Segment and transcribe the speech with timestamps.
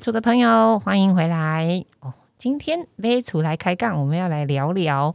[0.00, 2.14] 楚的朋友，欢迎回来哦！
[2.38, 5.14] 今天微厨来开杠，我们要来聊聊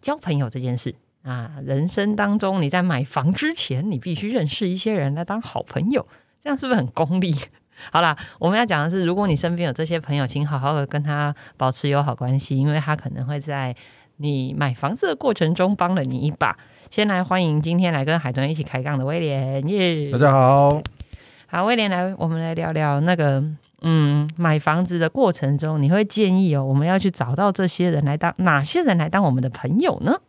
[0.00, 1.50] 交朋友这件事啊。
[1.62, 6.06] 人生当中，你在买房之前，你必须认识一些人来当好朋友，
[6.40, 7.34] 这样是不是很功利？
[7.92, 13.76] 好啦，我们要讲的是，如果你身边有这些朋友，请好好的跟他保持友好关系，因为他可能会在
[14.16, 16.56] 你买房子的过程中帮了你一把。
[16.90, 20.10] 先来欢迎今天来跟海豚一起开杠的威廉，耶！
[20.10, 20.82] 大家好，
[21.48, 23.44] 好，威廉来，我们来聊聊那个。
[23.82, 30.20] 嗯，买房子的过程中，你会建议哦，我们要去找到这些人来当哪些人来当我们的朋友呢？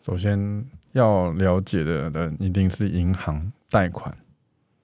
[0.00, 4.16] 首先要了解的人一定是银行贷款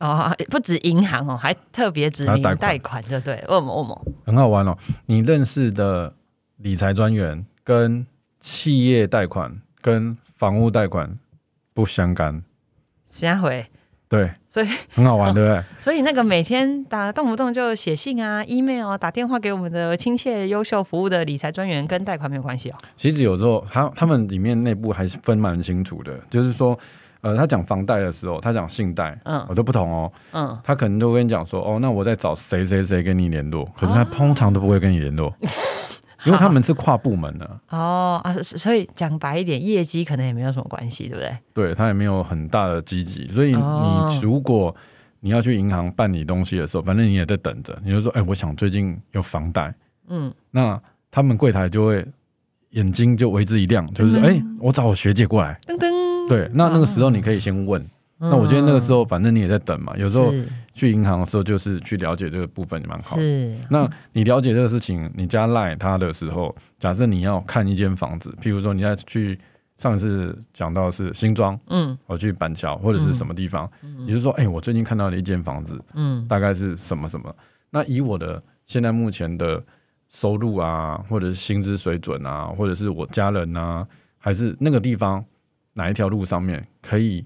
[0.01, 4.77] 哦，不止银行哦，还特别指明贷款，就对，恶魔恶魔，很好玩哦。
[5.07, 6.13] 你认识的
[6.57, 8.07] 理财专员跟
[8.41, 11.19] 企业贷款跟房屋贷款
[11.73, 12.43] 不相干，
[13.07, 13.67] 下回。
[14.15, 15.63] 对，所以 很好玩，对不对？
[15.81, 22.75] 所以那个每天打动不动就写信啊、email 啊、打电话给我们的亲切、优秀服务的理财专员，跟贷款没有关系哦。
[22.97, 26.79] 其实有时候他他们里面内部还是分蛮清楚的，就是说，
[27.23, 35.35] 呃，他讲房贷的时候，他讲信贷，嗯，我都不同哦，嗯，他可能都跟你讲说，哦，那我在找谁谁谁跟你联络，可是他通常都不会跟你联络。
[36.25, 37.61] 因为他们是跨部门的。
[37.71, 41.39] 哦啊，所以讲白一点，业绩可能也没有什么关系，对不对？
[41.53, 44.75] 对他也没有很大的积极，所以你如果
[45.21, 49.75] 你要去银行办理东西的时候，反正你也在等着，你就说，哎，我想最近有房贷，
[50.09, 50.81] 嗯，那
[51.11, 52.07] 他们柜台就会
[52.71, 57.85] 眼睛就为之一亮，就是说，哎，我找我学姐过来，噔噔，对，那那个时候你可以先问。
[58.31, 59.95] 那我觉得那个时候，反正你也在等嘛。
[59.97, 60.33] 有时候
[60.73, 63.17] 去银行的时候，就是去了解这个部分也蛮好。
[63.17, 69.39] 是，那你了解这个事情，你加赖他的时候，假设你要看一间房子，譬如说你要去
[69.79, 73.71] 上次讲到是新庄，嗯，我去板桥或者是什么地方，
[74.07, 77.35] 你就说，哎，我最近看到了一间房子，嗯，大概是什么什么。
[77.71, 79.63] 那以我的现在目前的
[80.09, 83.87] 收入啊，或者是薪资水准啊，或者是我家人啊，
[84.19, 85.25] 还是那个地方
[85.73, 87.25] 哪一条路上面可以。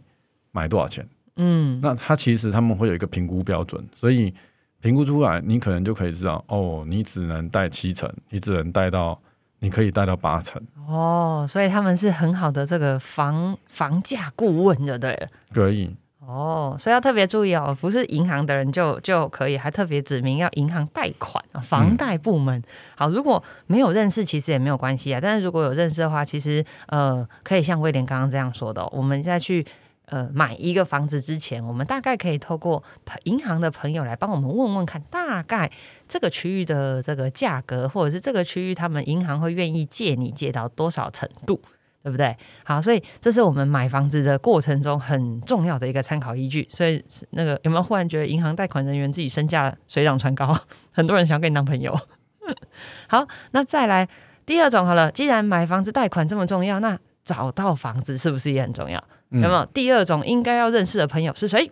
[0.58, 1.06] 买多少钱？
[1.41, 4.34] 嗯，那他其实他们会有一个评估标准，所以
[4.80, 9.16] 评估出来，你可能就可以知道，哦，你只能贷七成，你只能贷到，
[9.60, 10.60] 你可以贷到八成。
[10.88, 15.28] 哦，所以他们是很好的这个房房价顾问，就对了。
[15.52, 15.94] 可以。
[16.18, 22.60] 哦，所以要特别注意哦，不是银行的人就就可以，还特别指明要银行贷款啊，房贷部门。
[22.97, 25.20] 好，如果没有认识，其实也没有关系啊。
[25.22, 29.64] 但是如果有认识的话，其实呃，可以像威廉刚刚这样说的，我们再去。
[30.10, 32.82] 呃，买一个房子之前，我们大概可以透过
[33.24, 35.70] 银行的朋友来帮我们问问看，大概
[36.08, 41.60] 这个区域的这个价格，或者是这个区域他们银行会愿意借你借到多少程度，
[42.02, 42.34] 对不对？
[42.64, 46.66] 好，所以这是我们买房子的过程中很重要的一个参考依据。
[46.70, 50.58] 所以那个有没有忽然觉得银行贷款人员自己身价水涨船高？
[50.91, 51.94] 很多人想要跟你当朋友。
[53.08, 54.08] 好，那再来
[54.47, 59.04] 第二种好了，既然买房子贷款这么重要，那找到房子是不是也很重要？
[59.31, 61.71] 有没有第二种应该要认识的朋友是谁？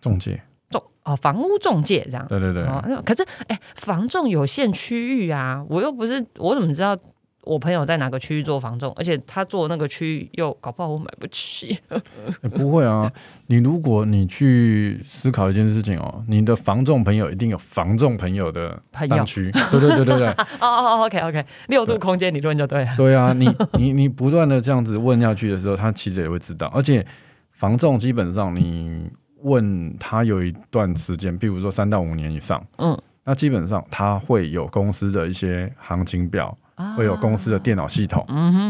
[0.00, 2.26] 中介，中哦，房屋中介这样。
[2.28, 2.62] 对对对。
[2.64, 6.96] 哦可是，哎，房仲有限区域啊，我又不是，我怎么知道？
[7.46, 11.78] 我朋友在哪个区域做房仲，而且他做那个区域又搞不好我买不起。
[12.52, 13.10] 不会啊，
[13.46, 20.28] 你如果你去思考一件事情哦，你的房仲朋友一定有房仲朋友的朋友区，对对对对对。
[20.60, 22.84] 哦哦，OK OK，六度空间理论就对。
[22.96, 26.66] 对啊，你 你你不断的这样子问下去的时候，他其实也会知道。
[26.74, 27.06] 而且
[27.52, 29.08] 房仲基本上你
[29.42, 36.58] 问他有一段时间，譬如说三到五年以上，嗯，那基本上他会有公司的一些行情表。
[36.96, 38.24] 会有公司的电脑系统，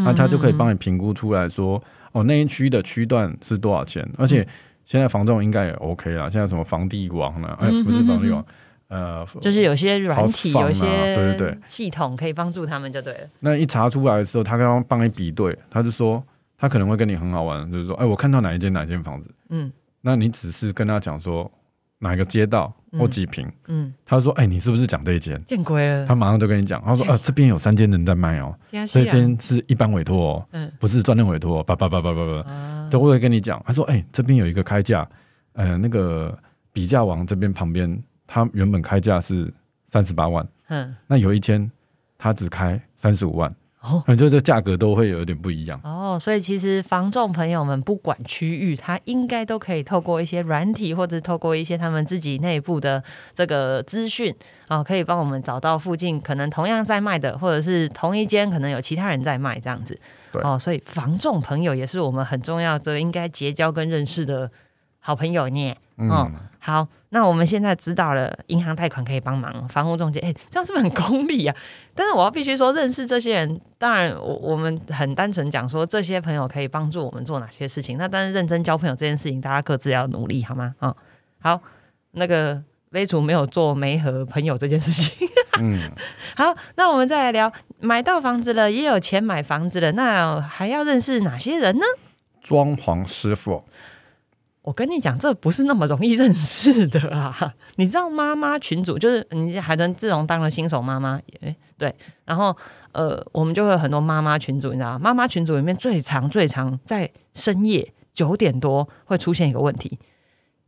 [0.04, 4.08] 那他就可以帮你评估出来说，哦，那一区的区段是多少钱？
[4.16, 4.46] 而且
[4.84, 6.30] 现在房仲应该也 OK 了。
[6.30, 7.48] 现在什么房地王呢？
[7.60, 8.44] 哎，不是房地王，
[8.88, 13.28] 呃，就是有些软体，有些对对对系统可以帮助他们就对了。
[13.40, 16.22] 那一查出来的时候，他刚刚帮你比对，他就说
[16.56, 21.50] 他可能会跟你很好玩，就是说，哎，我看到哪一间哪一间房子，嗯，那你只是跟他讲说。
[21.98, 23.50] 哪一个街道或几平？
[23.68, 25.42] 嗯，他说：“哎，你是不是讲这一间？
[25.44, 28.54] 见鬼了！”他马上就跟你讲，他说：“呃， 这边有三间人在卖哦，
[28.86, 33.62] 这间是一般委托哦，嗯，不是专任委托，叭叭叭叭叭叭，都会跟你讲。
[33.66, 35.08] 他说：‘哎，这边有一个开价，
[35.54, 36.36] 呃，那个
[36.72, 39.52] 比价王这边旁边，他原本开价是
[39.88, 41.70] 三十八万，嗯，那有一天
[42.18, 43.54] 他只开三十五万。”
[43.86, 53.00] 哦，就这价格都会有点不一样哦，所以其实房仲朋友们不管区域，他应该都可以透过一些软体，或者透过一些他们自己内部的
[53.32, 54.34] 这个资讯
[54.66, 59.96] 啊，可以帮我们找到附近可能同样在卖的，或者是同一间可能有其他人在卖这样子。
[60.42, 64.50] 哦，所以房仲朋友也是我们很重要的应该结交跟认识的
[64.98, 65.74] 好朋友呢。
[65.98, 71.56] 嗯，好，那我们现在知道了，银行贷款可以帮忙，房屋中介，哎，这样是不是很功利啊？
[71.94, 77.96] 但是我要必须说，认识这些人，当然我我们很单纯讲说，这些朋友可以帮助我们做哪些事情。
[77.96, 80.74] 那但是认真交朋友这件事情，大家各自要努力，好吗？
[80.80, 80.94] 啊，
[81.40, 81.60] 好，
[82.12, 85.28] 那个微楚没有做媒和朋友这件事情。
[85.58, 85.90] 嗯，
[86.36, 87.50] 好，那我们再来聊，
[87.80, 91.84] 买到房子了，也有钱买房子了，那还要认识哪些人呢？
[92.42, 93.64] 装潢师傅。
[94.66, 97.54] 我跟你讲，这不是那么容易认识的啊！
[97.78, 102.54] 你知道妈妈群主就是你海豚自从当了新手妈妈，哎，对，然后
[102.90, 110.00] 呃，我们就会有很多妈妈群主，你知道妈妈群组里面最长最长在深夜九点多会出现一个问题，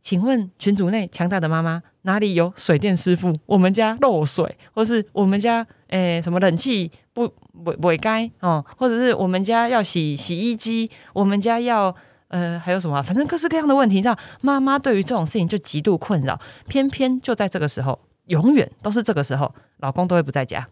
[0.01, 3.37] 请问群组内强大的妈妈哪里有水电师傅？
[3.45, 7.27] 我们家漏水，或是我们家诶什么冷气不
[7.65, 11.93] 不不该哦，或者是我们家要洗洗衣机，我们家要。
[12.29, 13.01] 呃，还有什么？
[13.01, 16.39] 反正各式各样的问题，你知道，妈妈对于这种事情就极度困扰。
[16.67, 20.67] 偏偏就在这个时候，永远都是这个时候，老公都会不在家。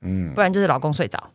[0.00, 1.30] 嗯，不然就是老公睡着，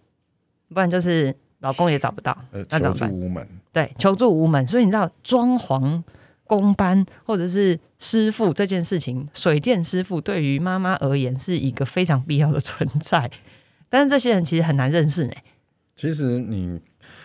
[0.73, 2.35] 不然就是老公也找不到。
[2.51, 3.47] 呃，求助无门。
[3.71, 4.65] 对，求助无门。
[4.65, 6.01] 所以你知道，装潢
[6.45, 13.29] 工班或者是师傅这件事情，水电师傅对于妈妈而言是一个非常必要的存在。
[13.87, 15.33] 但是这些人其实很难认识呢。
[15.95, 16.81] 其实你。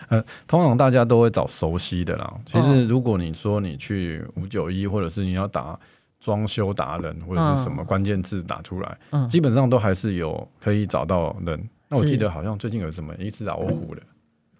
[0.09, 2.33] 呃，通常大家都会找熟悉的啦。
[2.45, 5.77] 其实，如果你说你去五九一，或者是你要打
[6.19, 8.97] 装修达人，或者是什么关键字打出来，
[9.29, 11.69] 基本上都还是有可以找到人。
[11.87, 14.01] 那我记得好像最近有什么一只老虎的，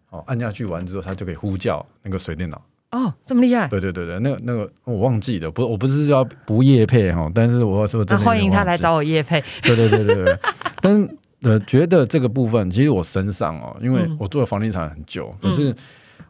[0.09, 2.61] 哦，按下去完之后，它就可以呼叫那个水电脑。
[2.91, 3.67] 哦，这么厉害？
[3.67, 9.43] 对对对对，那个那个我忘记了，不，我不是要不夜配哈，但是我要说，那欢迎他来找我夜配。
[9.61, 10.39] 对对对对对，
[10.81, 11.07] 但。
[11.41, 15.75] 呃，觉得这个部分，其实我身上哦，因为我做了房地产很久，可是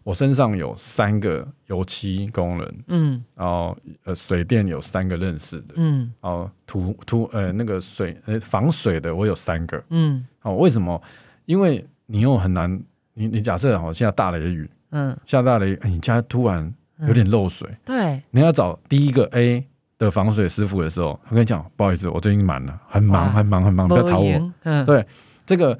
[0.04, 11.02] 我身上有三个油漆工人，嗯，然后呃水电有三个认识的，嗯，然后土土呃那个水呃防水的我有三个，嗯，哦，为什么？
[11.46, 12.82] 因为你又很难，
[13.14, 16.74] 你你假设好现在大雷雨，嗯，下大雷，你家突然
[17.08, 19.66] 有点漏水，对，你要找第一个 A。
[19.98, 24.52] 的防水师傅的时候，我跟你讲，不好意思，我最近满了，很忙，很忙，很忙，不要吵我。
[24.64, 25.06] 嗯，对，
[25.46, 25.78] 这个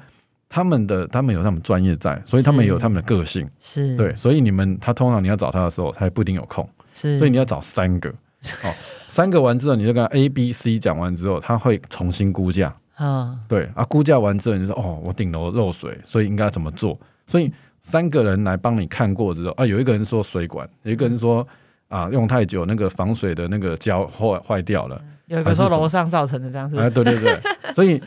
[0.48, 8.08] 他们的他们有他们专业在，所以他们有他们的个性，是对，所以你们他通常你要找他的时候，他也不一定有空，是，所以你要找三个，
[8.64, 8.74] 哦，
[9.10, 16.98] 三个完之后，你就跟 A、B、C 讲完之后，他会重新估价，啊，对啊，估价完之后，你就说哦，我顶楼漏水，所以应该怎么做？
[17.26, 17.52] 所以
[17.82, 21.46] 三个人来帮你看过之后，啊，有一个人说水管，有一个人说。
[21.88, 25.00] 啊，用太久，那个防水的那个胶坏坏掉了。
[25.26, 26.78] 有一个说楼上造成的这样子。
[26.78, 27.40] 哎，对对对，
[27.74, 28.00] 所以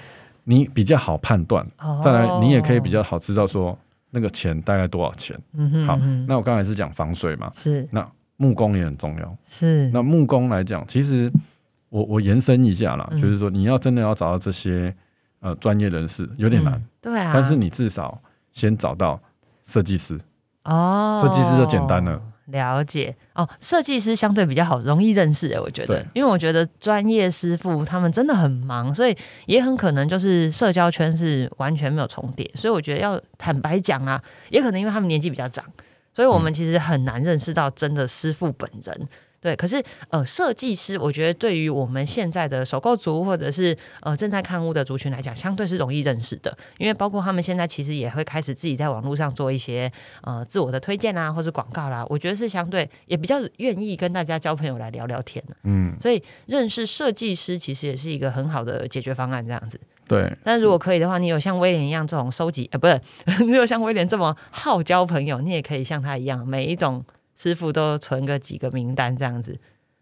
[0.44, 1.66] 你比较好判断。
[2.04, 3.78] 再来，你也可以比较好知道说
[4.12, 5.38] 那个钱大概多少钱。
[5.54, 5.86] 嗯哼。
[5.86, 7.52] 好，那我刚才是讲防水嘛。
[7.54, 7.88] 是。
[7.92, 8.06] 那
[8.38, 9.38] 木工也很重要。
[9.46, 9.90] 是。
[9.94, 11.31] 那木工来讲，其实
[11.90, 14.94] 我我延伸一下啦，就是说你要真的要找到这些
[15.42, 16.81] 呃专业人士有点难。
[17.02, 17.31] 对啊。
[17.34, 18.22] 但是你至少
[18.54, 19.20] 先找到
[19.66, 20.18] 设计师。
[20.64, 21.20] 哦。
[21.22, 22.22] 设计师就简单了。
[22.51, 23.16] 了解。
[23.34, 35.63] 哦，设计师相对比较好，容易认识诶，我觉得，因为我觉得专业师傅他们真的很忙，所以也很可能就是社交圈是完全没有重叠，所以我觉得要坦白讲啊，也可能因为他们年纪比较长，
[36.13, 39.07] 所以我们其实很难认识到真的师傅本人。
[39.42, 49.90] 对，可是呃，设计师我觉得对于我们现在的首购族或者是呃正在看屋的族群来讲，相对是容易认识的，因为包括他们现在其实也会开始自己在网络上做一些
[50.24, 55.56] 呃自我的推荐啊，或是广告啦，我觉得是相对也比较愿意跟大家交朋友来聊聊天的。
[55.64, 59.80] 嗯，所以认识设计师其实也是一个很好的解决方案，这样子。
[60.08, 63.00] 对，但如果可以的话，你有像威廉一样这种收集，呃，不是，
[63.46, 67.06] 你有像威廉这么好交朋友，你也可以像他一样，每一种。
[67.40, 69.58] 师傅都存个几个名单这样子，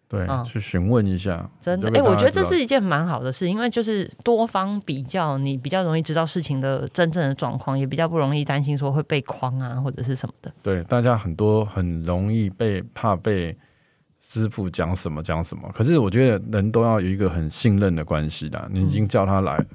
[0.08, 1.48] 对，去询问一下。
[1.62, 10.52] 真的，哎，我觉得这是一件蛮好的事，因为就是多方比较，你比较容易知道事情的真正的状况，也比较不容易担心说会被框啊或者是什么的。
[10.64, 13.56] 对，大家很多很容易被怕被
[14.20, 18.68] 师傅讲什么讲什么，可是我觉得人都要有一个很信任的关系的。
[18.72, 19.66] 你已经叫他来了，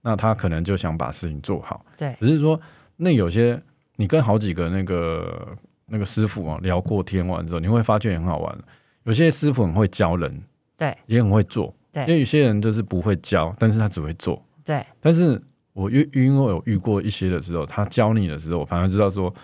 [0.00, 1.84] 那他可能就想把事情做好。
[1.98, 2.58] 对，只是说
[2.96, 3.62] 那有些
[3.96, 5.54] 你跟好几个那个。
[5.90, 8.58] 那个师傅啊，聊过天完之后，你会发现很好玩。
[9.02, 10.42] 有些师傅很会教人，
[10.76, 12.02] 对，也很会做，对。
[12.04, 14.84] 因为有些人就是不会教，但是他只会做，对。
[15.00, 15.40] 但是
[15.72, 19.34] 我遇因为有遇过一些的时候，他教你的时候，我反而知道说，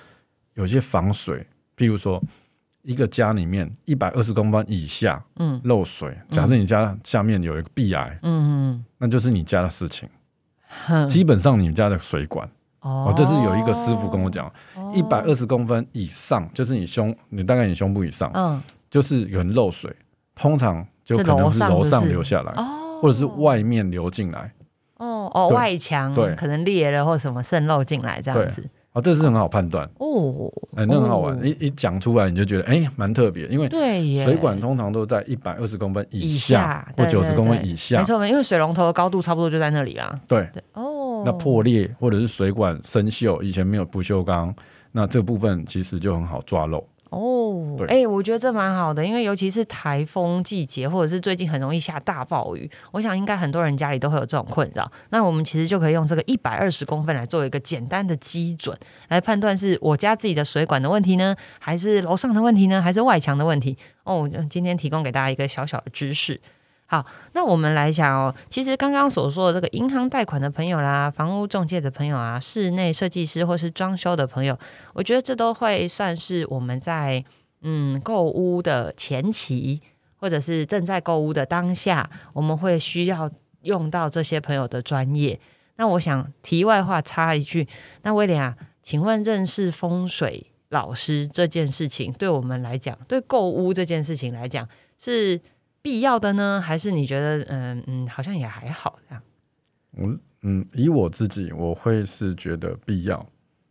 [0.55, 1.45] 有些防水，
[1.77, 2.23] 譬如说
[2.83, 6.17] 一个家里面一百二十公分以下，嗯，漏水。
[6.31, 10.09] 假设你家下面有一个壁癌，嗯嗯，那就是你家的事情。
[11.09, 12.49] 基本上你们家的水管。
[12.87, 14.49] 哦，这是有一个师傅跟我讲，
[14.95, 19.93] 一百二十公分以上，就是你胸，你大概你胸部以上，嗯，就是有人漏水，
[20.37, 22.53] 通常就可能是楼上流下来，
[23.03, 24.53] 或者是外面流进来。
[24.99, 26.35] 哦哦，外墙对。
[26.37, 28.65] 可能裂了或什么渗漏进来这样子。
[28.93, 29.87] 哦，这是很好判断。
[29.99, 31.39] 哦，哎，那很好玩。
[31.45, 40.19] 一一讲出来你就觉得哎，蛮特别，因为对水管通常都在一百二十公分以下或九十公分以下，没错，因为水龙头的高度差不多就在那里啊。
[40.27, 44.55] 对哦，那破裂或者是水管生锈，以前没有不锈钢，
[44.93, 46.87] 那这部分其实就很好抓漏。
[47.11, 54.91] 哦，哎，我觉得这蛮好的，因为尤其是台风季节，或者是最近很容易下大暴雨，我想应该很多人家里都会有这种困扰。
[55.11, 58.77] 那我们其实就可以用这个一百二十公分来做一个简单的基准，
[59.09, 63.79] 来判断是我家自己的水管的问题呢，还是楼上的问题呢，还是外墙的问题？
[64.03, 66.41] 哦，今天提供给大家一个小小的知识。
[66.89, 68.33] 好，那我们来讲哦。
[68.49, 74.57] 其实刚刚所说的这个银行贷款的朋友啦，房屋中介的朋友啊，室内设计师或是装修的朋友，
[74.95, 77.25] 我觉得这都会算是我们在
[77.63, 79.83] 嗯购屋的前期，
[80.15, 83.29] 或者是正在购屋的当下，我们会需要
[83.63, 85.41] 用到这些朋友的专业。
[85.75, 87.67] 那我想题外话插一句，
[88.03, 95.41] 那威廉啊，请问认识风水老师这件事情，对我们来讲，对购屋这件事情来讲是？
[95.87, 99.23] 必要的呢，还是你觉得嗯嗯，好像也还好这样？
[99.97, 103.25] 嗯嗯，以我自己，我会是觉得必要，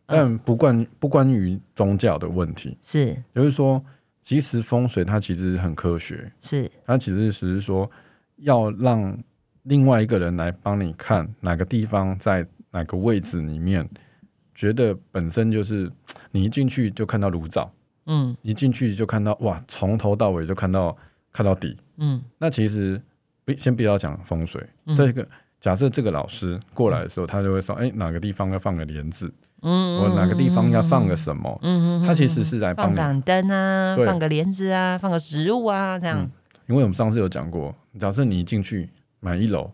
[0.05, 3.21] 但不关不关于宗教的问题，是。
[3.33, 3.83] 就是说，
[4.23, 6.71] 其实风水它其实很科学，是。
[6.85, 7.91] 它其实只是说
[8.37, 9.21] 要让
[9.63, 13.85] 另外一个人来帮你看哪个地方在哪个位置里面，
[14.53, 15.91] 觉得本身就是
[16.31, 17.69] 你一进去就看到炉灶，
[18.05, 20.97] 嗯，一进去就看到哇，从头到尾就看到。
[21.35, 23.01] 看到底，嗯，那其实
[23.43, 25.27] 不先不要讲风水，这个
[25.59, 36.29] 假设这个老师过来的时候，他就会说，哎，哪个地方要放个帘子，嗯，我哪个地方要放个什么，嗯嗯，他其实是在放盏灯啊，放个帘子啊，放个植物啊，这样。
[36.67, 39.71] 因为我们上次有讲过，假设你一进去买一楼，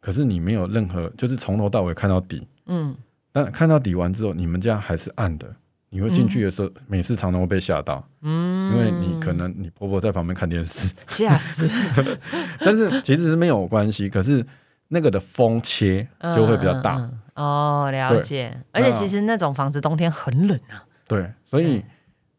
[0.00, 2.94] 可是你没有任何，就是从头到尾看到底，嗯，
[3.30, 5.54] 但看到底完之后，你们家还是暗的。
[5.92, 11.68] 你会进去的时候，每次常常会被吓到，嗯，因为你可能你婆婆在旁边看电视，吓死。
[12.60, 14.46] 但是其实是没有关系，可是
[14.86, 17.10] 那个的风切就会比较大。
[17.34, 18.56] 哦，了解。
[18.70, 20.84] 而且其实那种房子冬天很冷啊。
[21.08, 21.84] 对，所以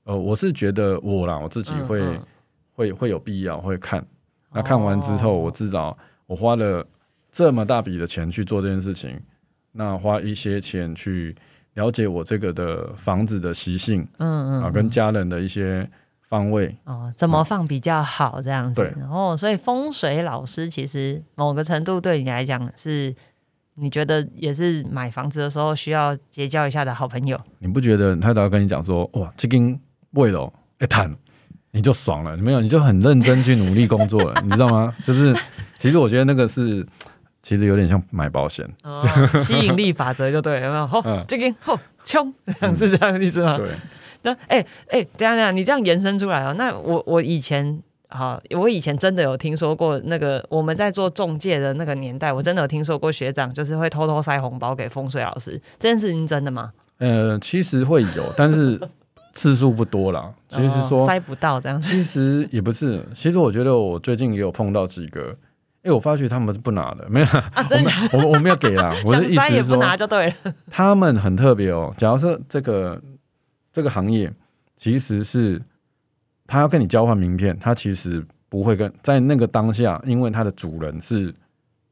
[0.05, 2.01] 呃，我是觉得我啦，我自己会
[2.73, 4.01] 会会有必要会看。
[4.53, 6.87] 那看完之后，我至少我花了
[7.33, 9.19] 这么大笔的钱去做这件事情，
[9.73, 11.35] 那花一些钱去。
[11.75, 23.15] 了解我这个的房子的习性，嗯嗯，啊，跟家人的一些方位哦，怎么放比较好这样子，然后所以风水老师其实某个程度对你来讲是，
[23.75, 27.39] 你觉得也是买房子的时候需要结交一下的好朋友。
[27.59, 29.79] 你不觉得他都要跟你讲说，哇，这根
[30.11, 30.51] 位了，
[30.81, 31.15] 一谈
[31.71, 34.93] 你就爽了，没有你就很认真去努力工作了，你知道吗？
[35.05, 35.33] 就是
[35.77, 36.85] 其实我觉得那个是。
[37.43, 38.67] 其实有点像买保险，
[39.39, 40.87] 吸引力法则就对了，有没有？
[40.87, 42.31] 好，这个吼冲，
[42.77, 43.57] 是这样的意思吗？
[43.57, 43.67] 对。
[44.21, 46.53] 那哎哎，等下等下，你这样延伸出来哦。
[46.55, 56.71] 那我我以前好，我以前真的有听说过那个我们在做中介的那个年代，我真的有听说过学长就是会偷偷塞红包给风水老师，这件事情真的吗？
[56.99, 58.79] 呃，其实会有，但是
[59.33, 60.31] 次数不多啦。
[60.47, 63.03] 其实说塞不到这样子，其实也不是。
[63.15, 65.35] 其实我觉得我最近也有碰到几个。
[65.83, 68.93] 哎，我发觉他们是不拿的，没有啊，真的，我我们要给啦。
[69.03, 70.33] 我的意思是说，拿就对了。
[70.69, 71.91] 他们很特别哦。
[71.97, 73.01] 假如说这个
[73.73, 74.31] 这个行业
[74.75, 75.59] 其实是
[76.45, 81.33] 他要跟你交换名片，他其实不会跟在那个当下，因为他的主人是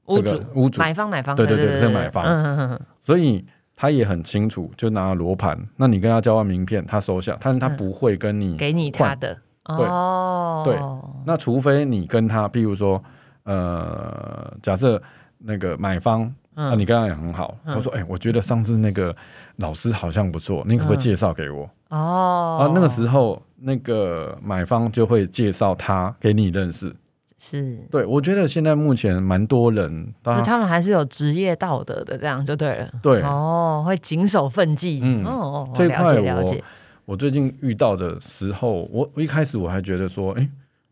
[0.05, 3.43] 屋主，屋主买方买方，对对对，是买方，所以
[3.75, 5.59] 他也很清楚，就拿罗盘。
[5.77, 9.35] 那你跟他交换名片，他收下，但是他不会跟你给你他的。
[9.63, 10.77] 哦，对，
[11.25, 13.03] 那除非你跟他，譬如说。
[13.49, 15.01] 呃，假设
[15.39, 17.57] 那个买方，那你刚刚也很好。
[17.65, 19.15] 我说，哎，我觉得上次那个
[19.55, 21.67] 老师好像不错，你可不可以介绍给我？
[21.89, 26.95] 哦，啊，那个时候那个买方就会介绍他给你认识。
[27.39, 32.89] 是，对，我觉得现在目前蛮多人，他们还是有职业道德的，这样就对了。
[33.01, 34.99] 对，哦，会谨守份际。
[35.01, 36.55] 嗯，哦，这块我
[37.05, 40.47] 我最近遇到的时候，我我一开始我还觉得说，哎，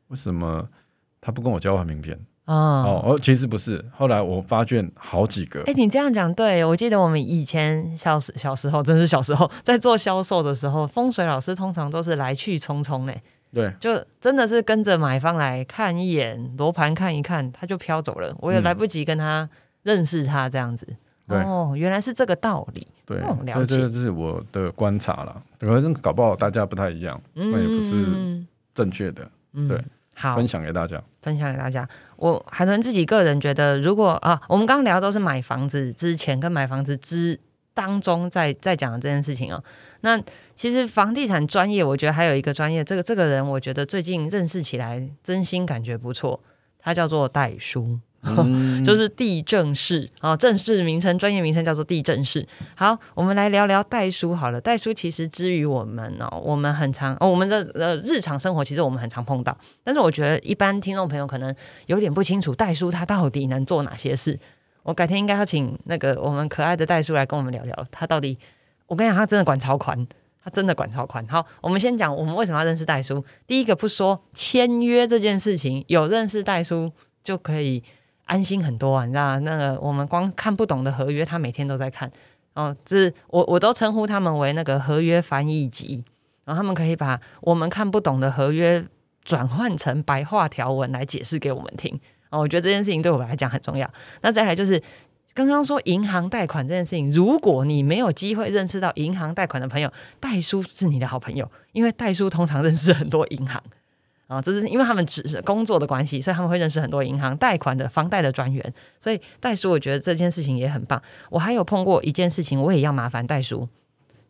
[0.08, 0.68] 为什么
[1.22, 2.18] 他不跟我交换名片？
[2.48, 3.84] 哦哦，其实不是。
[3.92, 5.62] 后来我发现好几个。
[5.66, 13.14] 哎，你这样讲对，我记得我们以前小时小时候，真是小时候在做销售的时候，风水老师通常都是来去匆匆呢。
[13.54, 19.50] 对，就真的是跟着买方来看一眼罗盘看一看，他就飘走了，我也来不及跟他
[19.84, 20.88] 认识他这样子。
[21.28, 22.88] 哦，原来是这个道理。
[23.06, 25.42] 对，了解，这这是我的观察了。
[25.60, 28.42] 可能搞不好大家不太一样，那也不是
[28.74, 29.30] 正确的。
[29.68, 29.82] 对。
[30.20, 31.02] 好，分享给大家。
[31.22, 31.88] 分享给大家。
[32.16, 37.40] 我海豚自己个人觉得，如果啊，我们刚刚聊的都是买房子之前跟买房子之
[37.76, 39.64] 当中在在讲的这件事情哦。
[40.02, 40.20] 那
[40.56, 46.42] 其实房地产专业，我觉得还有一个专业，这个这个人我觉得最近认识起来，真心感觉不错。
[46.80, 47.54] 他叫做代
[48.84, 52.46] 就是地政士啊，正式名称、专业名称叫做地政士。
[52.76, 54.60] 好，我们来聊聊代书好了。
[54.60, 59.58] 代书其实之于我们哦，我们很常，我们的呃日常生活其实我们很常碰到。
[59.84, 61.56] 但是我觉得一般听众朋友可能
[61.86, 64.38] 有点不清楚代书他到底能做哪些事。
[64.84, 68.38] 我改天应该要请那个我们可爱的代书来跟我们聊聊，他到底
[68.88, 70.06] 我跟你讲，他真的管超宽，
[70.44, 71.26] 他真的管超宽。
[71.28, 73.24] 好，我们先讲我们为什么要认识代书。
[73.46, 76.92] 第一个不说签约这件事情，有认识代书
[77.24, 77.84] 就可以。
[78.28, 82.12] 安心很多啊，你知道那个我们光看不懂的合约，他每天都在看。
[82.54, 86.04] 哦，这我我都称呼他们为那个合约翻译机，
[86.44, 88.84] 然后他们可以把我们看不懂的合约
[89.24, 92.00] 转换成白话条文来解释给我们听。
[92.30, 93.88] 哦，我觉得这件事情对我来讲很重要。
[94.22, 94.82] 那再来就是
[95.34, 103.64] 刚刚说银行贷款这件事情，如果你没有机会认识到银行贷款的朋友，代书是你的好朋友，因为代书通常认识很多银行。
[104.28, 108.74] 啊，这是因为他们只是工作的关系，所以他们会认识很多银行贷款的房贷的专员。
[109.00, 111.02] 所以袋叔，我觉得这件事情也很棒。
[111.30, 113.68] 我还有碰过一件事情，我也要麻烦袋叔，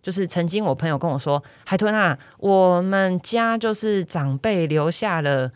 [0.04, 5.51] 就是曾经我朋友跟我说：“海豚啊，我们家就是长辈留下了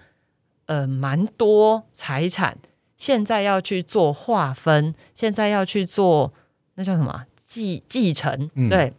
[0.66, 2.58] 呃蛮多财产，
[2.98, 6.34] 现在要去做划分，现在要去做
[6.74, 8.50] 那叫什么继继承？
[8.70, 8.94] 对，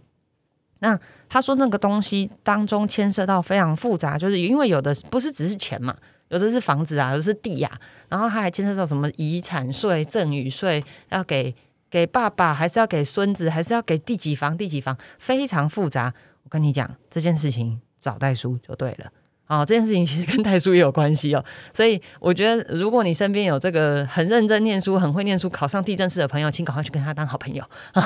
[0.78, 1.00] 那。”
[1.32, 5.96] 他说那个东西当中牵涉到非常复杂，就是因为有的不是只是钱嘛，
[6.28, 7.70] 有的是房子啊，有的是地呀，
[8.10, 11.54] 然后他还牵涉到什么遗产税、赠与税，要给
[11.88, 16.12] 给爸爸，还是要给孙子，还是要给第几房第几房，非常复杂。
[16.42, 19.10] 我跟你讲这件事情，找代书就对了。
[19.52, 27.62] 哦，这件事情其实跟代书也有关系哦，所以我觉得如果你身边有这个很认真念书、很会念书、考上地震师的朋友，请赶快去跟他当好朋友。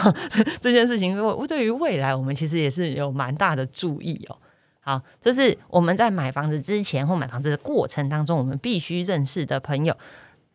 [0.60, 4.36] 这件事情，我对于未来我们其实也是有蛮大的注意哦。
[4.80, 9.96] 好，这是我们在买房子之前或买房子的过程当中，我们必须认识的朋友。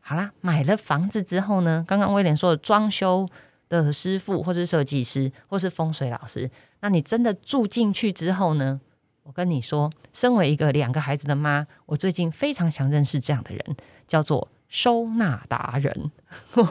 [0.02, 3.26] 好啦，买了房子之后呢，刚刚威廉说的装修
[3.70, 6.52] 的师傅，或是设计师，或是风水老师，
[6.82, 8.82] 那你真的住进去之后呢？
[9.24, 13.76] 我跟你说，身为一个两个孩子的妈，我最近非常想认识这样的人，
[14.08, 16.12] 叫做收纳达人。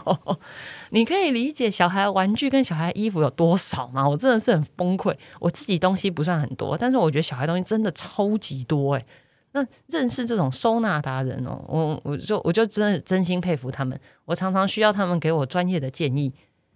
[0.90, 4.06] 你可以理解小孩玩具跟小孩衣服有多少吗？
[4.06, 5.16] 我真的是很崩溃。
[5.38, 9.06] 我自己东西不算很多，但是我觉得小孩东西真的超级多诶。
[9.52, 13.98] 那认识这种收纳达人哦，我我就我就真的真心佩服他们。
[14.24, 16.32] 我常常需要他们给我专业的建议。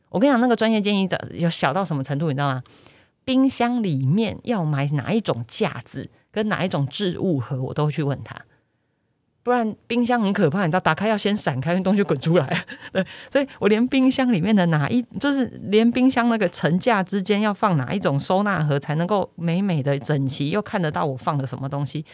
[0.09, 2.63] 我跟你讲，那个专业建议的有小到什么程度，你知道吗？
[3.25, 8.37] 冰箱里面要买哪一种架子跟哪一种置物盒，我都会去问他，
[9.43, 12.65] 不然冰箱很可怕，你知道，打开要先闪开，东西滚出来。
[12.93, 22.05] 对，所以我连冰箱里面的哪一，就是连冰箱那个层架之间要放哪一种收纳盒，才能够美美的整齐，又看得到我放的什么东西，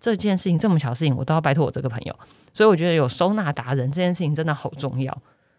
[0.00, 2.16] 这件事情这么小事情，我都要拜托我这个朋友。
[2.52, 5.16] 所以我觉得有收纳达人这件事情真的好重要。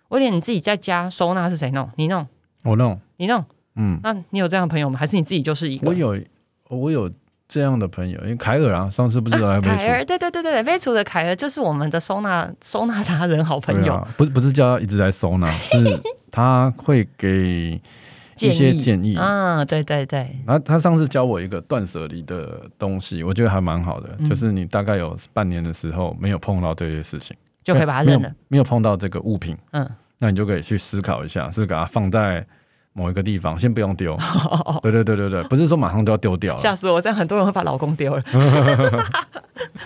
[0.10, 1.90] 威廉，你自己在家收纳是谁弄？
[1.96, 2.26] 你弄？
[2.64, 3.00] 我弄？
[3.18, 3.46] 你弄？
[3.78, 4.98] 嗯，那你有这样的朋友吗？
[5.00, 5.88] 还是你自己就是一个？
[5.88, 6.20] 我有，
[6.70, 7.10] 我有
[7.48, 10.04] 这样的朋友，因为凯尔啊，上次不是来凯尔？
[10.04, 14.06] 对对对对，飞厨的凯尔就是我们的收纳收纳达人好朋友。
[14.18, 17.80] 不是不是叫他一直在收纳， 是他会给
[18.40, 19.64] 一些建议 啊。
[19.64, 20.36] 对对对。
[20.46, 28.34] 然后他上次教我一个断舍离的东西，我觉得还蛮好的，就是你大概有半年的时候没有碰到这些事情，就可以把它扔了。
[28.50, 32.46] 没有碰到这个物品，嗯，那你就可以去思考一下，是把它放在。
[32.98, 34.18] 某一个地方先不用丢，
[34.82, 36.58] 对对对对对，不是说马上都要丢掉。
[36.58, 37.00] 吓死我！
[37.00, 38.24] 这样很多人会把老公丢了。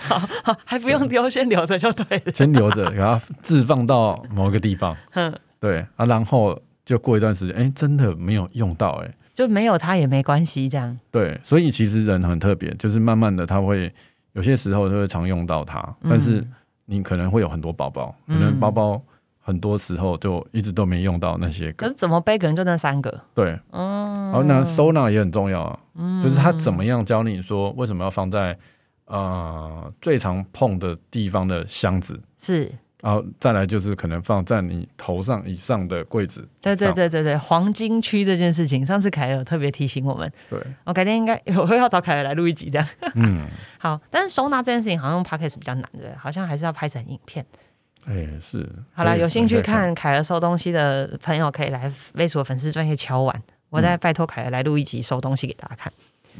[0.00, 2.32] 好，还不用丢，先留着就对了。
[2.32, 4.96] 先留着，然后置放到某一个地方。
[5.12, 10.98] 嗯，对啊，然后就过一段时间，哎，真的没有用到，哎，就没有它也没关系，这样。
[11.10, 13.92] 对，所以其实人很特别，就是慢慢的他会
[14.32, 16.42] 有些时候就会常用到它，但是
[16.86, 19.02] 你可能会有很多包包，可能包包。
[19.44, 23.20] 很多时候就一直都没用到那些，可是怎么背可能就那三个。
[23.34, 28.56] 对，哦，然后那收纳也很重要啊，嗯就是他怎么样教你说为什么要放在
[29.06, 36.48] 呃最常碰的地方的箱子是，然后再来就是可能放在你头上以上的柜子。
[36.60, 40.32] 对对对对对，黄金区这件事情，上次凯尔特别提醒我们。
[40.48, 42.88] 对，我改天应该 我会要找凯尔来录一集这样。
[43.16, 47.44] 嗯， 好，但是收纳这件事情好像用 p o c k e t 比较难，对，好像还是要拍成影片。
[48.04, 55.92] 哎，是好了，有兴趣看凯儿收东西的朋友可以来微鼠粉丝专业敲碗，我再拜托凯儿来录一集收东西给大家看。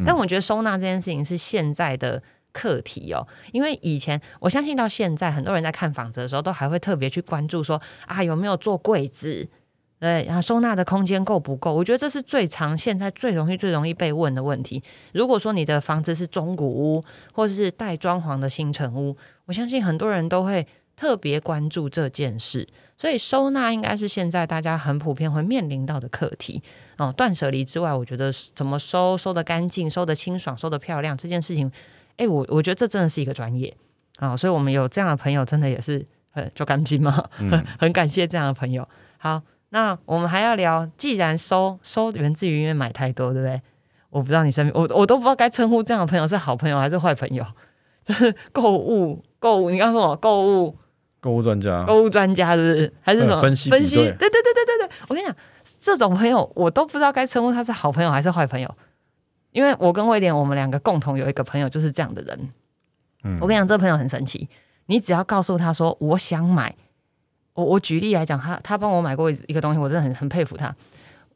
[0.05, 2.21] 但我觉得收纳这件事情是现在的
[2.53, 3.27] 课题哦。
[3.53, 9.49] 因为以前我相信到现在，很多人在看房子的时候，都还会特别去关注说啊有没有做柜子，
[10.01, 11.73] 对，然后收纳的空间够不够？
[11.73, 14.83] 我觉得这是最常现在最容易最容易被问的问题。
[15.13, 20.67] 如果说你的房子是中古屋，或者是带装潢的新城屋，我相信很多人都会
[21.03, 22.69] 特别关注这件事。
[22.97, 26.63] 所以收纳应该是现在大家很普遍会面临到的课题
[26.97, 27.13] 哦。
[27.17, 31.69] 断舍离之外，我觉得怎么收收的干净、收的清爽、收的漂亮这件事情，
[32.17, 33.75] 哎，我我觉得这真的是一个专业
[34.19, 34.37] 啊。
[34.37, 38.89] 所以我们有这样的朋友，真的也是很就干净嘛，很 很感谢这样的朋友。
[39.19, 43.61] 好，那我们还要聊，既然收收源自于因为买太多，对不对？
[44.11, 47.45] 我不知道你身边，我我都不知道该称呼这样的朋友是好朋友还是坏朋友，
[48.05, 50.77] 就是购物购物，你刚刚说什么购物？
[51.23, 52.93] 购物专家，购物专家是不是？
[53.01, 53.71] 还是什么分析？
[53.71, 53.95] 分析？
[53.95, 54.91] 对对对对对对！
[55.09, 55.37] 我跟你讲，
[55.81, 58.69] 这种朋友我都不知道该称呼他是好朋友还是坏朋友，
[59.53, 62.51] 因为我跟威廉我们两个共同有一个朋友就是这样的人。
[63.23, 64.49] 嗯，我跟你讲，这个朋友很神奇，
[64.87, 66.75] 你只要告诉他说我想买，
[67.55, 70.75] 我我举例来讲，他他帮我买过一个东西，我真的很很佩服他。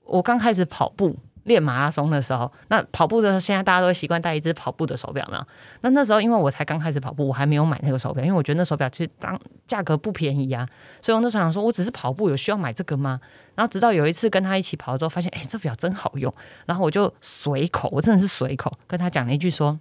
[0.05, 1.16] 我刚开始跑步。
[1.46, 5.46] 练马拉松的时候，那跑步的时候，现在大家都习惯戴一只跑步的手表，没有？
[5.82, 10.68] 那那时候因为我才刚开始跑步，我还没有买那个手表，因为我觉得那手表其实当价格不便宜啊，
[11.00, 13.20] 所以我那时候想说，我只是跑步，有需要买这个吗？
[13.54, 16.35] 然后直到有一次跟他一起跑之后，发现哎，这表真好用，
[16.66, 19.78] 然后我就随口，我真的是随口跟他讲了一句说，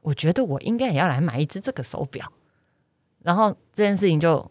[0.00, 2.32] 我觉得我应该也要来买一只这个手表。
[3.22, 4.50] 然后这件事情就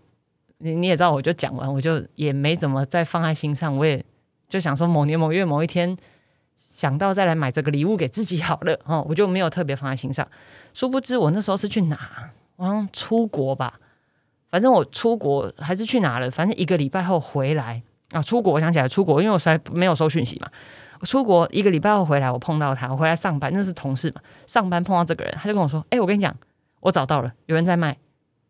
[0.60, 4.06] 你你也知道，我就讲完，我就也没怎么再放在心上，我也
[4.48, 5.98] 就想说某年某月某一天。
[6.78, 10.28] 想到再来买这个礼物给自己好了 哦，我就没有特别放在心上。
[10.76, 11.98] 殊不知我那时候是去哪？
[12.56, 13.80] 好像出国吧。
[14.52, 16.30] 反正我出国还是去哪了？
[16.30, 20.48] 反正一个礼拜后回来啊，出国我想起来出国，因为我实在没有收讯息嘛。
[21.02, 24.22] 出国一个礼拜后回来，我碰到他，我回来上班，那是同事嘛。
[24.46, 26.32] 上班碰到这个人，他就跟我说：“哎，我跟你讲，
[26.82, 27.98] 我找到了，有人在卖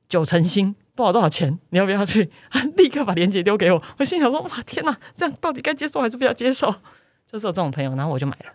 [0.09, 1.57] 九成新，多少多少钱？
[1.69, 3.81] 你要不要去？”他立刻把链接丢给我。
[3.99, 6.75] 我心想说：“哇，天哪，这样到底该接受还是不要接受？”
[7.31, 8.53] 就是有这种朋友，然后我就买了。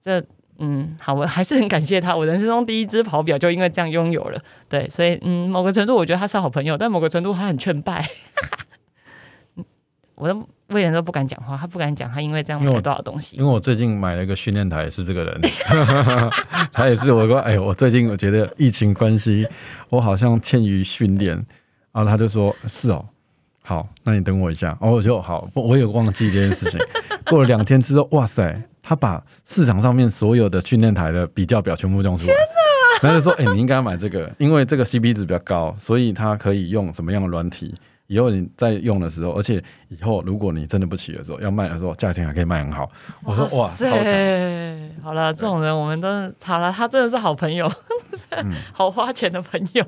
[0.00, 0.22] 这
[0.58, 2.16] 嗯，好，我还是很感谢他。
[2.16, 4.40] 我人生中第一只跑表就因为这样拥有了。
[4.68, 8.08] 对，所以嗯，某个程度我觉得他是好朋友，但某个程度他很劝败。
[10.14, 13.36] 我都威廉都不敢讲话，他不敢讲他因为这样买了多少东西。
[13.36, 15.40] 因为我最近买了一个训练台，是这个人，
[16.72, 19.46] 他也是我说，哎，我最近我觉得疫情关系，
[19.90, 21.34] 我好像欠于训练，
[21.92, 23.06] 然后他就说，是哦。
[23.66, 26.78] 好，那你等我一下，哦，我就好，我有忘记这件事情。
[27.26, 32.34] 过了两天之后，哇塞，他把市场上面所有的训练台的比较表全部用出来。
[33.02, 37.74] 然后就说，哎，你应该买这个，因为这个 CP 值比较高，所以它可以用什么样的软体？
[38.06, 42.88] 以后你在用的时候，而且以后如果你真的不起的时候，要卖的时候，价钱还可以卖很好。
[43.24, 45.02] 我说，哇，超强！
[45.02, 46.08] 好了，这种人我们都
[46.40, 47.68] 好了，他真的是好朋友，
[48.72, 49.84] 好花钱的朋友。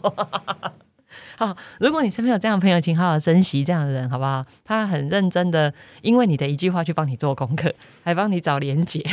[1.38, 4.44] 好，如果你身边有这样的朋友，请好好珍惜这样的人，好不好？
[4.64, 5.72] 他很认真的，
[6.02, 7.72] 因为你的一句话去帮你做功课，
[8.02, 9.06] 还帮你找连结，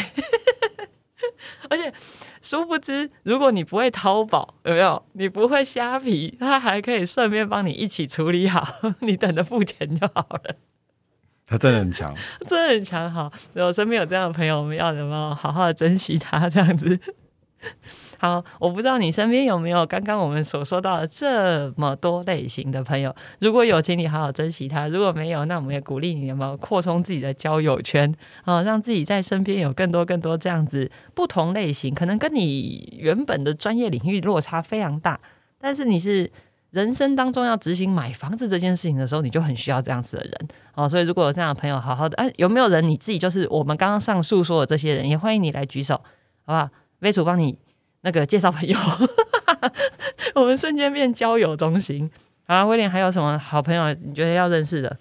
[1.70, 1.94] 而且
[2.42, 5.06] 殊不知，如果你不会淘宝，有没有？
[5.14, 8.68] 你不会虾皮，他还可以顺便帮你一起处理好，
[9.02, 10.56] 你等着付钱就好了。
[11.46, 12.12] 他真的很强，
[12.50, 13.12] 真的很强。
[13.12, 16.50] 好，我身边有这样的朋友，我们要怎么好好的珍惜他？
[16.50, 17.00] 这样子。
[18.18, 23.14] 好，我不知道你身边有没有刚刚我们所说到的这么多类型的朋友。
[23.40, 35.20] 如果有，请你好好珍惜他；如果没有，那我们也鼓励你有没有扩充自己的交友圈啊，让自己在身边有更多更多这样子不同类型，可能跟你原本的专业领域落差非常大，
[35.60, 36.32] 但是你是
[36.72, 40.88] 人生当中要执行买房子这件事情的时候，你就很需要这样子的人哦。
[40.88, 45.96] 所以如果有这样的朋友，好好的，哎，有没有人你自己就是我们刚刚上述说的这些人，也欢迎你来举手，
[46.46, 46.70] 好不好？
[47.00, 47.58] 微楚帮你。
[48.06, 48.78] 那个介绍朋友，
[50.36, 52.10] 我们瞬间变交友中心
[52.46, 52.64] 啊！
[52.64, 53.92] 威廉还有什么好朋友？
[53.96, 54.96] 你觉得要认识的？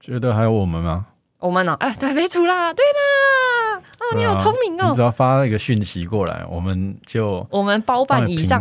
[0.00, 1.06] 觉得还有我们吗？
[1.38, 1.76] 我们呢？
[1.78, 4.88] 哎，对，没出啦，对啦，哦，你好聪明哦！
[4.88, 8.60] 你只要发一个讯息过来，我们就我们包办以上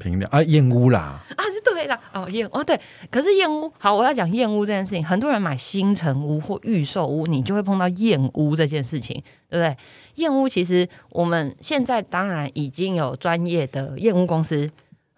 [0.00, 1.44] 平量 啊，燕屋啦啊，
[1.78, 9.14] 对啦，哦，燕哦，对，可是燕屋好，我要讲燕屋这件事情，很多人买新城屋或预售屋，你就会碰到燕屋这件事情，
[9.48, 9.76] 对不对？
[10.16, 14.68] 燕屋其实我们现在当然已经有专业的燕屋公司，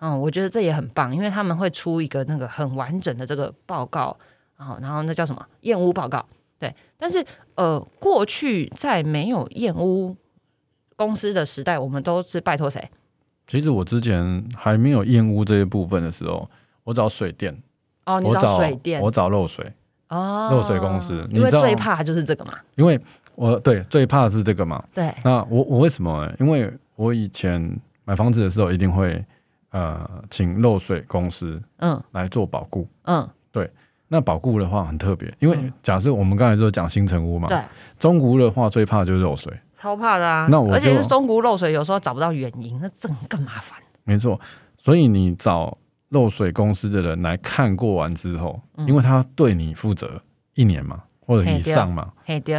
[0.01, 4.15] 嗯，我觉得这也很棒，因为他们会出一个那个很完整的这个报告，
[4.59, 6.23] 然后然后那叫什么燕屋报告，
[6.59, 6.75] 对。
[6.99, 10.15] 但是呃，过去在没有燕屋
[10.95, 12.91] 公司的时代，我们都是拜托谁？
[13.51, 16.49] 其实我之前还没有燕屋这一部分的时候，
[16.85, 17.57] 我找水电。
[18.07, 19.73] 哦，你找水电，我找漏水
[20.09, 23.01] 哦，漏水公司，因为最怕就是这个嘛，因为。
[23.37, 24.85] 我对最怕的是这个嘛？
[24.93, 25.11] 对。
[25.25, 26.31] 那我我为什么？
[26.39, 29.25] 因为我以前买房子的时候一定会
[29.71, 31.99] 呃请漏水公司嗯。
[32.13, 32.87] 来做保固。
[33.05, 33.27] 嗯。
[33.51, 33.71] 对，
[34.09, 37.59] 那保固的话很特别，因为假设我们刚才说讲新城屋嘛，对，
[37.99, 40.47] 中古的话最怕就是漏水，超怕的啊。
[40.51, 43.79] 那我而且是松骨漏水，有时候找不到原因，那这更麻烦。
[44.05, 44.39] 没错，
[44.77, 45.77] 所以你找
[46.11, 50.21] 漏水公司的人来看过完之后，因为他对你负责
[50.55, 52.13] 一年嘛或者以上嘛，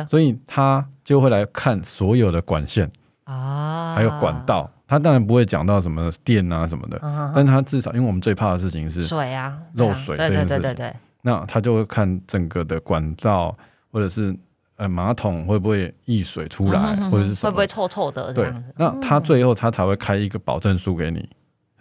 [0.07, 2.89] 所以他就会来看所有的管线
[3.25, 4.69] 啊，还有管道。
[4.87, 6.99] 他当然不会讲到什么电啊什么的，
[7.33, 10.93] 但他至少因为我们最怕的事情是水啊，漏水这件事情。
[11.21, 13.55] 那他就会看整个的管道
[13.91, 14.35] 或者是
[14.77, 18.73] 呃马桶会不会溢水出来，或者是会不会臭臭的这样子。
[18.77, 21.27] 那他最后他才会开一个保证书给你，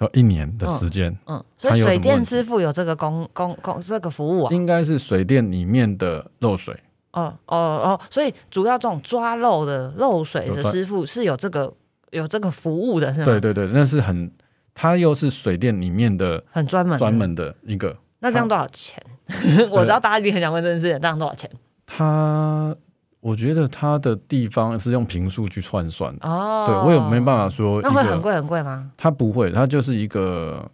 [0.00, 1.16] 要一年的时间。
[1.26, 4.52] 嗯，所以水电师傅有这个公公公这个服务啊？
[4.52, 6.74] 应该是水电里面的漏水。
[7.12, 11.72] 哦哦哦，所以主要这种抓漏的漏水的师傅是有这个。
[12.10, 13.24] 有这个服务的是吗？
[13.24, 14.28] 对对对，那是很，
[14.74, 17.96] 他又是水电里面的很专门专门的一个。
[18.18, 19.00] 那这样多少钱？
[19.70, 21.48] 我知道大家一定很想问这件事，这样多少钱？
[21.92, 22.74] 他，
[23.20, 26.66] 我觉得它的地方是用平数去换算哦。
[26.68, 27.82] 对我也没办法说。
[27.82, 28.90] 那会很贵很贵吗？
[28.96, 30.70] 他不会，它就是一个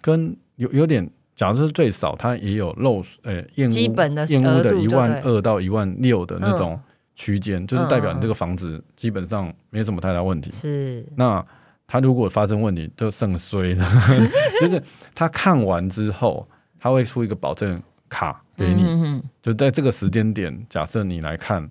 [0.00, 6.80] 跟有有点，假如是最少，它也有漏水，呃，验基本的验屋的一万二到一万六的那种。
[7.16, 10.50] 区间就是代表你这个房子基本上没什么太大问题。
[10.50, 11.46] 是，那
[11.86, 13.86] 他如果发生问题就剩衰了。
[14.60, 14.82] 就是
[15.14, 16.44] 他看完之后，
[16.76, 17.80] 他会出一个保证
[18.14, 21.68] 卡给你，就在这个时间点，假设你来看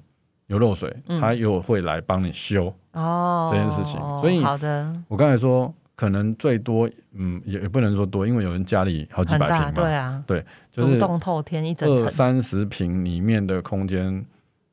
[0.48, 4.00] 有漏水，他又会来帮你修哦这件事情。
[4.20, 14.26] 所以好的，我刚才说可能最多，嗯，也也不能说多，因为有人家里好几百平嘛，对啊，对，就是栋透天一整二三十平里面的空间，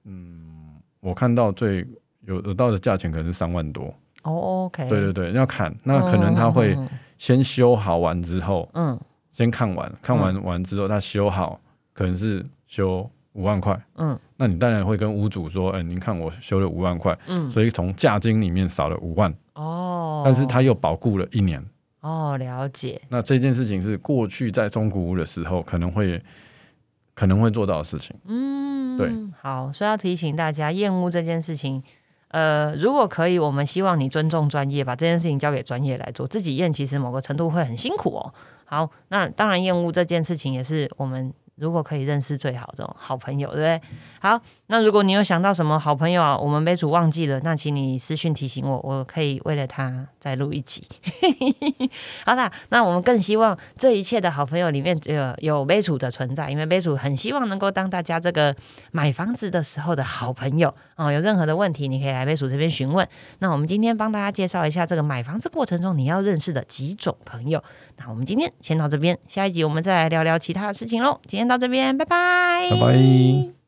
[0.05, 0.39] 嗯。
[1.03, 1.87] 我看到最
[2.27, 3.87] 有得到的价钱可能是三万多。
[4.23, 6.77] 哦，OK，对对对，要砍那可能他会
[7.17, 9.01] 先修好完之后，嗯，
[9.33, 11.61] 先看完看完完之后他修好
[11.93, 21.65] 可能是修五万块，嗯，那你当然会跟屋主说，哎，您看我修了五万块，嗯，所以从价金里面少了五万哦，但是他又保固了一年
[22.01, 23.01] 哦，了解。
[23.09, 26.21] 那这件事情是过去在中古屋的时候可能会
[27.15, 28.71] 可能会做到的事情，嗯。
[28.99, 31.83] 对，好，所以要提醒大家，厌恶这件事情，
[32.29, 36.27] 呃，如果可以，我们希望你尊重专业，把这件事情交给专业来做。
[36.27, 38.35] 自己验，其实某个程度会很辛苦哦。
[38.71, 41.35] 好，那当然，厌恶这件事情也是我们。
[41.57, 43.83] 如果可以认识最好这种好朋友，对不对？
[44.19, 50.83] 好，那如果你有想到什么好朋友啊，我们杯主忘记了，那请你私讯提醒我，我可以为了他再录一集。
[52.25, 58.57] 好啦，那我们更希望这一切的好朋友里面有有杯主的存在，因为杯主很希望能够当大家这个
[58.91, 61.13] 买房子的时候的好朋友哦。
[61.13, 63.07] 有任何的问题，你可以来杯主这边询问。
[63.41, 67.63] 那我们今天帮大家介绍一下这个买房子过程中你要认识的几种朋友。
[68.03, 71.21] 那我们今天先到这边，下一集我们再来聊聊其他的事情喽。
[71.27, 73.60] 今天到这边，拜拜，拜拜。